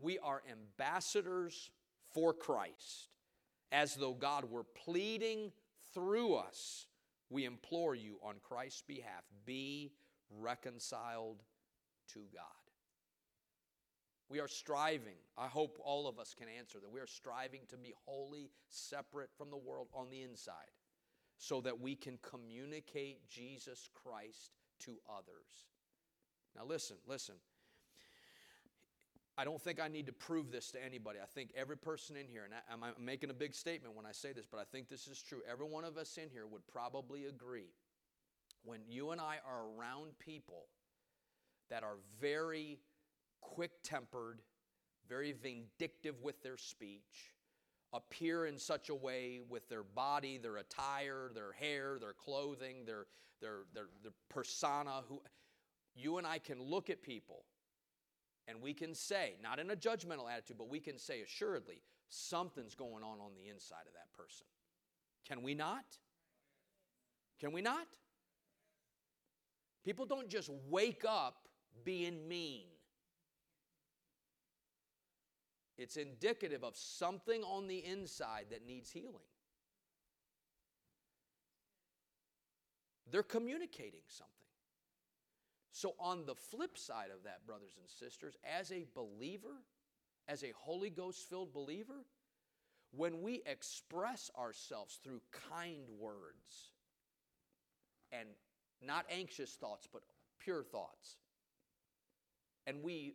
[0.00, 1.70] we are ambassadors
[2.12, 3.08] for Christ,
[3.70, 5.52] as though God were pleading
[5.94, 6.86] through us,
[7.30, 9.92] we implore you on Christ's behalf be
[10.40, 11.42] reconciled
[12.12, 12.42] to God.
[14.28, 16.90] We are striving, I hope all of us can answer that.
[16.90, 20.72] We are striving to be wholly separate from the world on the inside
[21.36, 25.66] so that we can communicate Jesus Christ to others.
[26.56, 27.34] Now, listen, listen.
[29.42, 31.18] I don't think I need to prove this to anybody.
[31.20, 34.12] I think every person in here, and I, am making a big statement when I
[34.12, 35.40] say this, but I think this is true.
[35.50, 37.74] Every one of us in here would probably agree
[38.62, 40.66] when you and I are around people
[41.70, 42.78] that are very
[43.40, 44.42] quick tempered,
[45.08, 47.34] very vindictive with their speech,
[47.92, 53.06] appear in such a way with their body, their attire, their hair, their clothing, their,
[53.40, 55.20] their, their, their persona, who
[55.96, 57.42] you and I can look at people
[58.48, 62.74] and we can say, not in a judgmental attitude, but we can say assuredly, something's
[62.74, 64.46] going on on the inside of that person.
[65.26, 65.84] Can we not?
[67.40, 67.86] Can we not?
[69.84, 71.48] People don't just wake up
[71.84, 72.66] being mean.
[75.78, 79.16] It's indicative of something on the inside that needs healing.
[83.10, 84.41] They're communicating something.
[85.72, 89.62] So, on the flip side of that, brothers and sisters, as a believer,
[90.28, 92.04] as a Holy Ghost filled believer,
[92.94, 96.72] when we express ourselves through kind words
[98.12, 98.28] and
[98.82, 100.02] not anxious thoughts, but
[100.38, 101.16] pure thoughts,
[102.66, 103.14] and we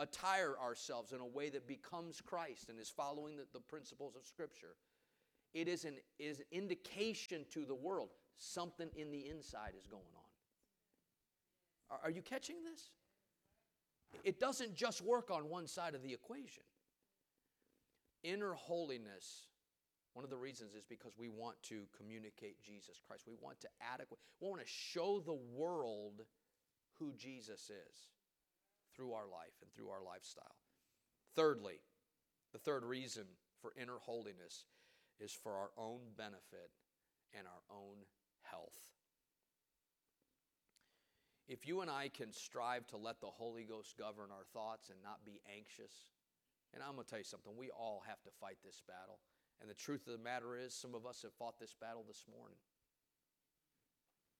[0.00, 4.26] attire ourselves in a way that becomes Christ and is following the, the principles of
[4.26, 4.74] Scripture,
[5.52, 10.02] it is an, is an indication to the world something in the inside is going
[10.16, 10.23] on.
[12.02, 12.90] Are you catching this?
[14.22, 16.62] It doesn't just work on one side of the equation.
[18.22, 19.48] Inner holiness,
[20.14, 23.24] one of the reasons is because we want to communicate Jesus Christ.
[23.26, 26.22] We want to adequate, we want to show the world
[26.98, 27.96] who Jesus is
[28.94, 30.56] through our life and through our lifestyle.
[31.34, 31.80] Thirdly,
[32.52, 33.24] the third reason
[33.60, 34.66] for inner holiness
[35.18, 36.70] is for our own benefit
[37.36, 37.96] and our own
[38.42, 38.93] health.
[41.46, 44.98] If you and I can strive to let the Holy Ghost govern our thoughts and
[45.02, 45.92] not be anxious,
[46.72, 49.18] and I'm going to tell you something, we all have to fight this battle.
[49.60, 52.24] And the truth of the matter is, some of us have fought this battle this
[52.28, 52.56] morning.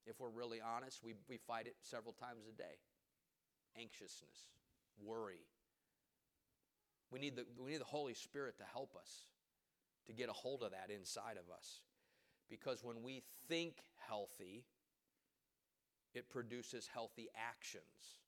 [0.05, 2.77] If we're really honest, we, we fight it several times a day.
[3.79, 4.49] Anxiousness,
[5.03, 5.45] worry.
[7.11, 9.25] We need, the, we need the Holy Spirit to help us
[10.07, 11.81] to get a hold of that inside of us.
[12.49, 13.77] Because when we think
[14.07, 14.65] healthy,
[16.15, 18.19] it produces healthy actions,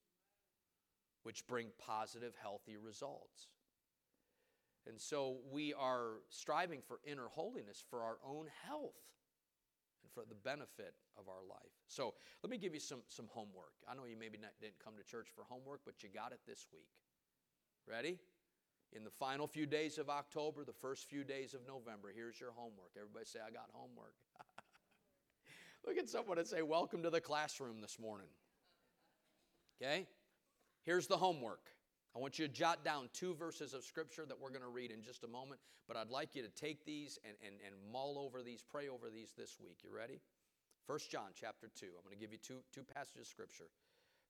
[1.23, 3.47] which bring positive, healthy results.
[4.85, 9.01] And so we are striving for inner holiness for our own health
[10.03, 11.73] and for the benefit of our life.
[11.88, 12.13] So
[12.43, 13.73] let me give you some, some homework.
[13.89, 16.39] I know you maybe not, didn't come to church for homework, but you got it
[16.47, 16.88] this week.
[17.88, 18.17] Ready?
[18.93, 22.51] In the final few days of October, the first few days of November, here's your
[22.55, 22.91] homework.
[22.95, 24.13] Everybody say, I got homework.
[25.86, 28.28] Look at someone and say, Welcome to the classroom this morning.
[29.82, 30.07] Okay?
[30.84, 31.71] Here's the homework.
[32.15, 34.89] I want you to jot down two verses of scripture that we're going to read
[34.89, 38.17] in just a moment, but I'd like you to take these and, and, and mull
[38.17, 39.78] over these, pray over these this week.
[39.84, 40.19] You ready?
[40.88, 41.86] 1 John chapter 2.
[41.86, 43.69] I'm going to give you two, two passages of scripture.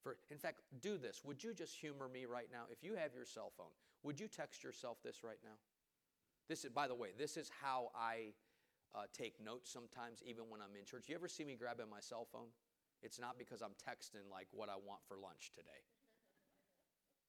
[0.02, 1.22] For, in fact, do this.
[1.24, 2.64] Would you just humor me right now?
[2.72, 3.72] If you have your cell phone,
[4.04, 5.56] would you text yourself this right now?
[6.50, 8.34] This is, by the way, this is how I
[8.96, 11.06] uh, take notes sometimes, even when I'm in church.
[11.08, 12.52] You ever see me grabbing my cell phone?
[13.02, 15.86] It's not because I'm texting like what I want for lunch today.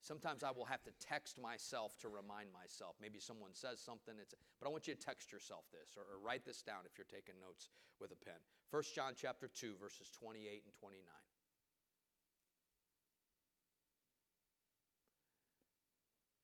[0.00, 2.94] Sometimes I will have to text myself to remind myself.
[3.02, 4.32] Maybe someone says something, it's,
[4.62, 7.10] but I want you to text yourself this or, or write this down if you're
[7.10, 7.68] taking notes
[8.00, 8.38] with a pen.
[8.70, 11.02] 1 John chapter 2, verses 28 and 29.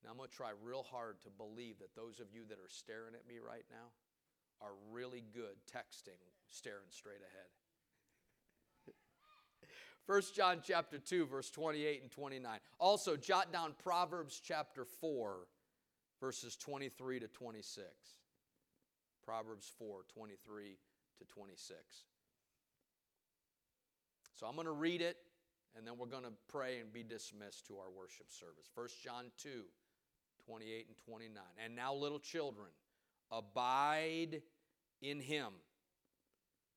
[0.02, 2.68] Now I'm going to try real hard to believe that those of you that are
[2.68, 3.88] staring at me right now
[4.60, 7.48] are really good texting, staring straight ahead.
[10.06, 12.58] 1 John chapter 2 verse 28 and 29.
[12.78, 15.46] Also jot down Proverbs chapter 4
[16.20, 17.86] verses 23 to 26.
[19.24, 20.76] Proverbs 4 23
[21.18, 21.80] to 26.
[24.34, 25.16] So I'm going to read it
[25.76, 28.70] and then we're going to pray and be dismissed to our worship service.
[28.74, 29.62] 1 John 2
[30.44, 31.42] 28 and 29.
[31.64, 32.68] And now little children
[33.36, 34.42] abide
[35.02, 35.52] in him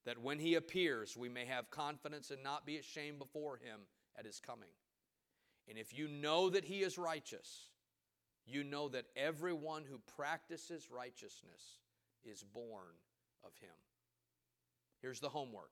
[0.06, 3.82] that when he appears, we may have confidence and not be ashamed before him
[4.18, 4.70] at his coming.
[5.68, 7.70] And if you know that he is righteous,
[8.46, 11.80] you know that everyone who practices righteousness
[12.24, 12.96] is born
[13.44, 13.76] of him.
[15.02, 15.72] Here's the homework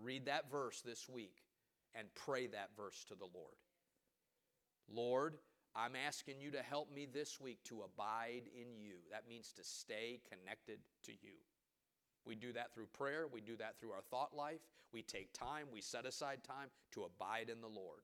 [0.00, 1.42] read that verse this week
[1.94, 3.56] and pray that verse to the Lord.
[4.90, 5.38] Lord,
[5.78, 8.94] I'm asking you to help me this week to abide in you.
[9.12, 11.34] That means to stay connected to you.
[12.26, 14.60] We do that through prayer, we do that through our thought life.
[14.92, 18.00] We take time, we set aside time to abide in the Lord.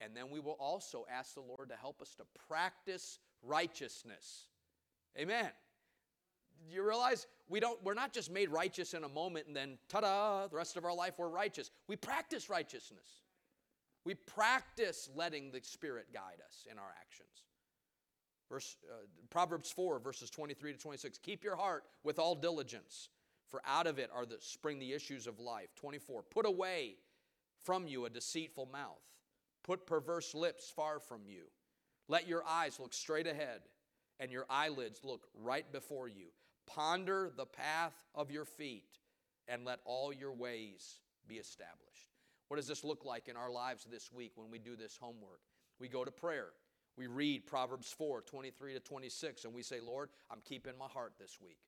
[0.00, 4.46] And then we will also ask the Lord to help us to practice righteousness.
[5.18, 5.50] Amen.
[6.70, 10.46] You realize we don't we're not just made righteous in a moment and then ta-da,
[10.46, 11.70] the rest of our life we're righteous.
[11.88, 13.22] We practice righteousness.
[14.04, 17.28] We practice letting the Spirit guide us in our actions.
[18.48, 21.18] Verse, uh, Proverbs 4, verses 23 to 26.
[21.18, 23.08] Keep your heart with all diligence,
[23.48, 25.68] for out of it are the spring the issues of life.
[25.76, 26.22] 24.
[26.24, 26.96] Put away
[27.62, 29.02] from you a deceitful mouth.
[29.62, 31.44] Put perverse lips far from you.
[32.08, 33.60] Let your eyes look straight ahead
[34.18, 36.26] and your eyelids look right before you.
[36.66, 38.98] Ponder the path of your feet
[39.46, 42.09] and let all your ways be established.
[42.50, 45.38] What does this look like in our lives this week when we do this homework?
[45.78, 46.48] We go to prayer.
[46.96, 51.12] We read Proverbs 4 23 to 26, and we say, Lord, I'm keeping my heart
[51.16, 51.58] this week.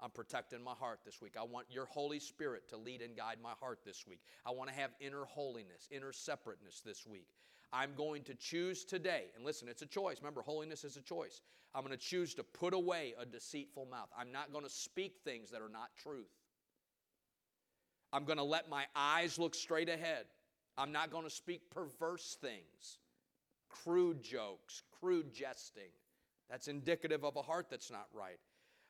[0.00, 1.34] I'm protecting my heart this week.
[1.38, 4.20] I want your Holy Spirit to lead and guide my heart this week.
[4.46, 7.28] I want to have inner holiness, inner separateness this week.
[7.70, 10.16] I'm going to choose today, and listen, it's a choice.
[10.22, 11.42] Remember, holiness is a choice.
[11.74, 14.08] I'm going to choose to put away a deceitful mouth.
[14.18, 16.30] I'm not going to speak things that are not truth.
[18.12, 20.24] I'm going to let my eyes look straight ahead.
[20.76, 22.98] I'm not going to speak perverse things,
[23.68, 25.90] crude jokes, crude jesting.
[26.50, 28.38] That's indicative of a heart that's not right.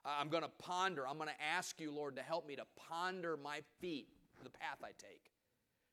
[0.05, 1.07] I'm going to ponder.
[1.07, 4.09] I'm going to ask you, Lord, to help me to ponder my feet,
[4.43, 5.31] the path I take.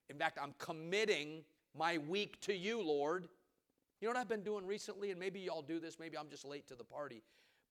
[0.09, 1.43] In fact, I'm committing
[1.77, 3.27] my week to you, Lord.
[4.01, 5.11] You know what I've been doing recently?
[5.11, 7.21] And maybe y'all do this, maybe I'm just late to the party.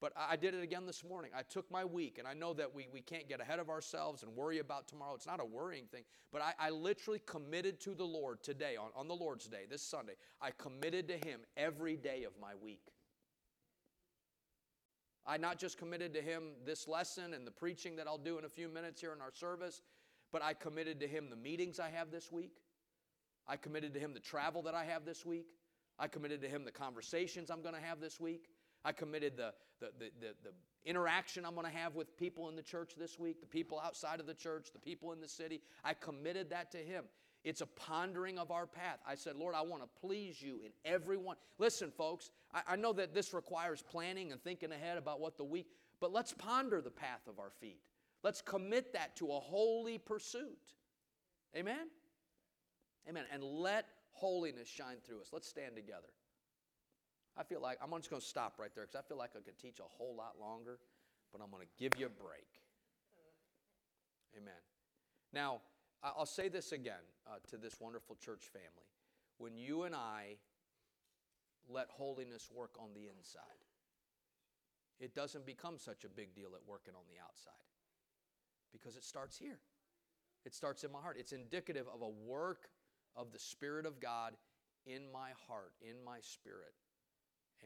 [0.01, 1.33] But I did it again this morning.
[1.37, 4.23] I took my week, and I know that we, we can't get ahead of ourselves
[4.23, 5.15] and worry about tomorrow.
[5.15, 6.05] It's not a worrying thing.
[6.33, 9.83] But I, I literally committed to the Lord today, on, on the Lord's Day, this
[9.83, 10.13] Sunday.
[10.41, 12.93] I committed to Him every day of my week.
[15.27, 18.45] I not just committed to Him this lesson and the preaching that I'll do in
[18.45, 19.83] a few minutes here in our service,
[20.31, 22.63] but I committed to Him the meetings I have this week.
[23.49, 25.49] I committed to Him the travel that I have this week.
[25.99, 28.49] I committed to Him the conversations I'm going to have this week.
[28.85, 30.51] I committed the, the, the, the, the
[30.85, 34.21] interaction I'm going to have with people in the church this week, the people outside
[34.21, 35.61] of the church, the people in the city.
[35.85, 37.05] I committed that to Him.
[37.45, 38.99] It's a pondering of our path.
[39.07, 41.37] I said, Lord, I want to please you in everyone.
[41.59, 45.45] Listen, folks, I, I know that this requires planning and thinking ahead about what the
[45.45, 45.69] week,
[46.01, 47.81] but let's ponder the path of our feet.
[48.23, 50.59] Let's commit that to a holy pursuit.
[51.57, 51.89] Amen?
[53.09, 53.25] Amen.
[53.33, 55.29] And let holiness shine through us.
[55.33, 56.09] Let's stand together.
[57.39, 59.41] I feel like I'm just going to stop right there because I feel like I
[59.41, 60.79] could teach a whole lot longer,
[61.33, 62.49] but I'm going to give you a break.
[64.37, 64.61] Amen.
[65.33, 65.61] Now,
[66.03, 68.89] I'll say this again uh, to this wonderful church family.
[69.39, 70.37] When you and I
[71.69, 73.43] let holiness work on the inside,
[74.99, 77.53] it doesn't become such a big deal at working on the outside
[78.73, 79.61] because it starts here.
[80.45, 81.17] It starts in my heart.
[81.19, 82.69] It's indicative of a work
[83.15, 84.35] of the Spirit of God
[84.87, 86.75] in my heart, in my spirit.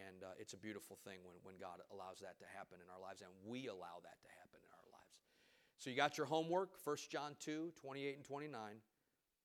[0.00, 3.00] And uh, it's a beautiful thing when, when God allows that to happen in our
[3.00, 5.20] lives, and we allow that to happen in our lives.
[5.76, 8.80] So you got your homework, 1 John 2, 28 and 29,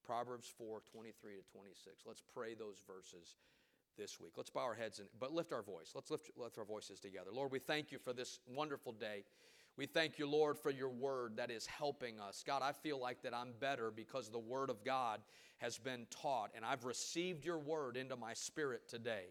[0.06, 2.04] Proverbs 4, 23 to 26.
[2.06, 3.36] Let's pray those verses
[3.98, 4.34] this week.
[4.38, 5.92] Let's bow our heads, and, but lift our voice.
[5.96, 7.32] Let's lift, lift our voices together.
[7.34, 9.24] Lord, we thank you for this wonderful day.
[9.76, 12.44] We thank you, Lord, for your word that is helping us.
[12.46, 15.22] God, I feel like that I'm better because the word of God
[15.58, 19.26] has been taught, and I've received your word into my spirit today.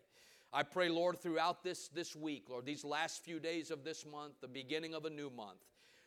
[0.53, 4.40] I pray, Lord, throughout this, this week, Lord, these last few days of this month,
[4.40, 5.61] the beginning of a new month,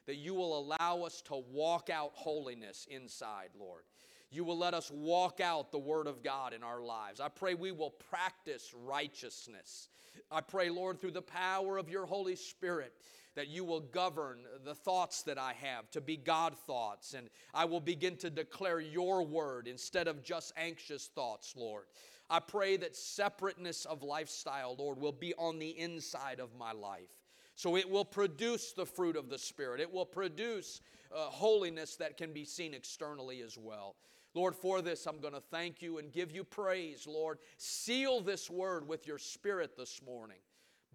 [0.05, 3.83] that you will allow us to walk out holiness inside, Lord.
[4.31, 7.19] You will let us walk out the Word of God in our lives.
[7.19, 9.89] I pray we will practice righteousness.
[10.31, 12.93] I pray, Lord, through the power of your Holy Spirit,
[13.35, 17.65] that you will govern the thoughts that I have to be God thoughts, and I
[17.65, 21.85] will begin to declare your word instead of just anxious thoughts, Lord.
[22.29, 27.09] I pray that separateness of lifestyle, Lord, will be on the inside of my life.
[27.55, 29.81] So it will produce the fruit of the Spirit.
[29.81, 30.81] It will produce
[31.13, 33.95] uh, holiness that can be seen externally as well.
[34.33, 37.39] Lord, for this, I'm going to thank you and give you praise, Lord.
[37.57, 40.37] Seal this word with your Spirit this morning.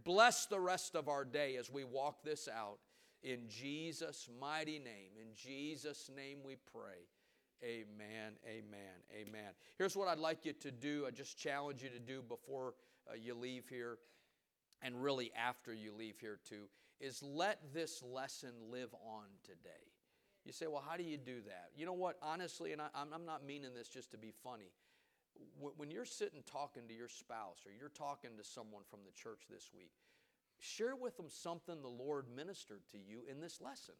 [0.04, 2.78] Bless the rest of our day as we walk this out.
[3.22, 7.08] In Jesus' mighty name, in Jesus' name we pray.
[7.64, 9.52] Amen, amen, amen.
[9.78, 11.04] Here's what I'd like you to do.
[11.08, 12.74] I just challenge you to do before
[13.08, 13.96] uh, you leave here,
[14.82, 16.64] and really after you leave here too,
[17.00, 19.92] is let this lesson live on today.
[20.44, 21.70] You say, well, how do you do that?
[21.74, 22.18] You know what?
[22.20, 24.70] Honestly, and I, am not meaning this just to be funny.
[25.58, 29.44] When you're sitting talking to your spouse or you're talking to someone from the church
[29.48, 29.92] this week,
[30.60, 33.94] share with them something the Lord ministered to you in this lesson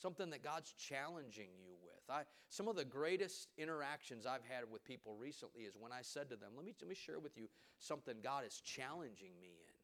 [0.00, 1.74] something that God's challenging you
[2.10, 6.28] I, some of the greatest interactions I've had with people recently is when I said
[6.30, 7.48] to them, let me, let me share with you
[7.78, 9.74] something God is challenging me in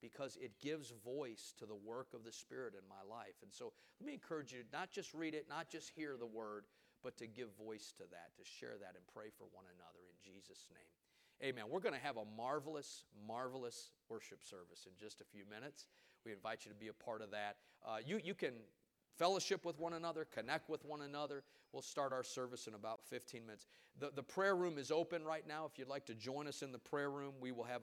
[0.00, 3.40] because it gives voice to the work of the Spirit in my life.
[3.42, 6.26] And so let me encourage you to not just read it, not just hear the
[6.26, 6.66] word,
[7.02, 10.16] but to give voice to that, to share that, and pray for one another in
[10.20, 10.92] Jesus' name.
[11.42, 11.64] Amen.
[11.70, 15.86] We're going to have a marvelous, marvelous worship service in just a few minutes.
[16.24, 17.56] We invite you to be a part of that.
[17.84, 18.52] Uh, you, you can
[19.18, 21.42] fellowship with one another, connect with one another.
[21.72, 23.66] We'll start our service in about 15 minutes.
[23.98, 25.68] The, the prayer room is open right now.
[25.70, 27.82] If you'd like to join us in the prayer room, we will have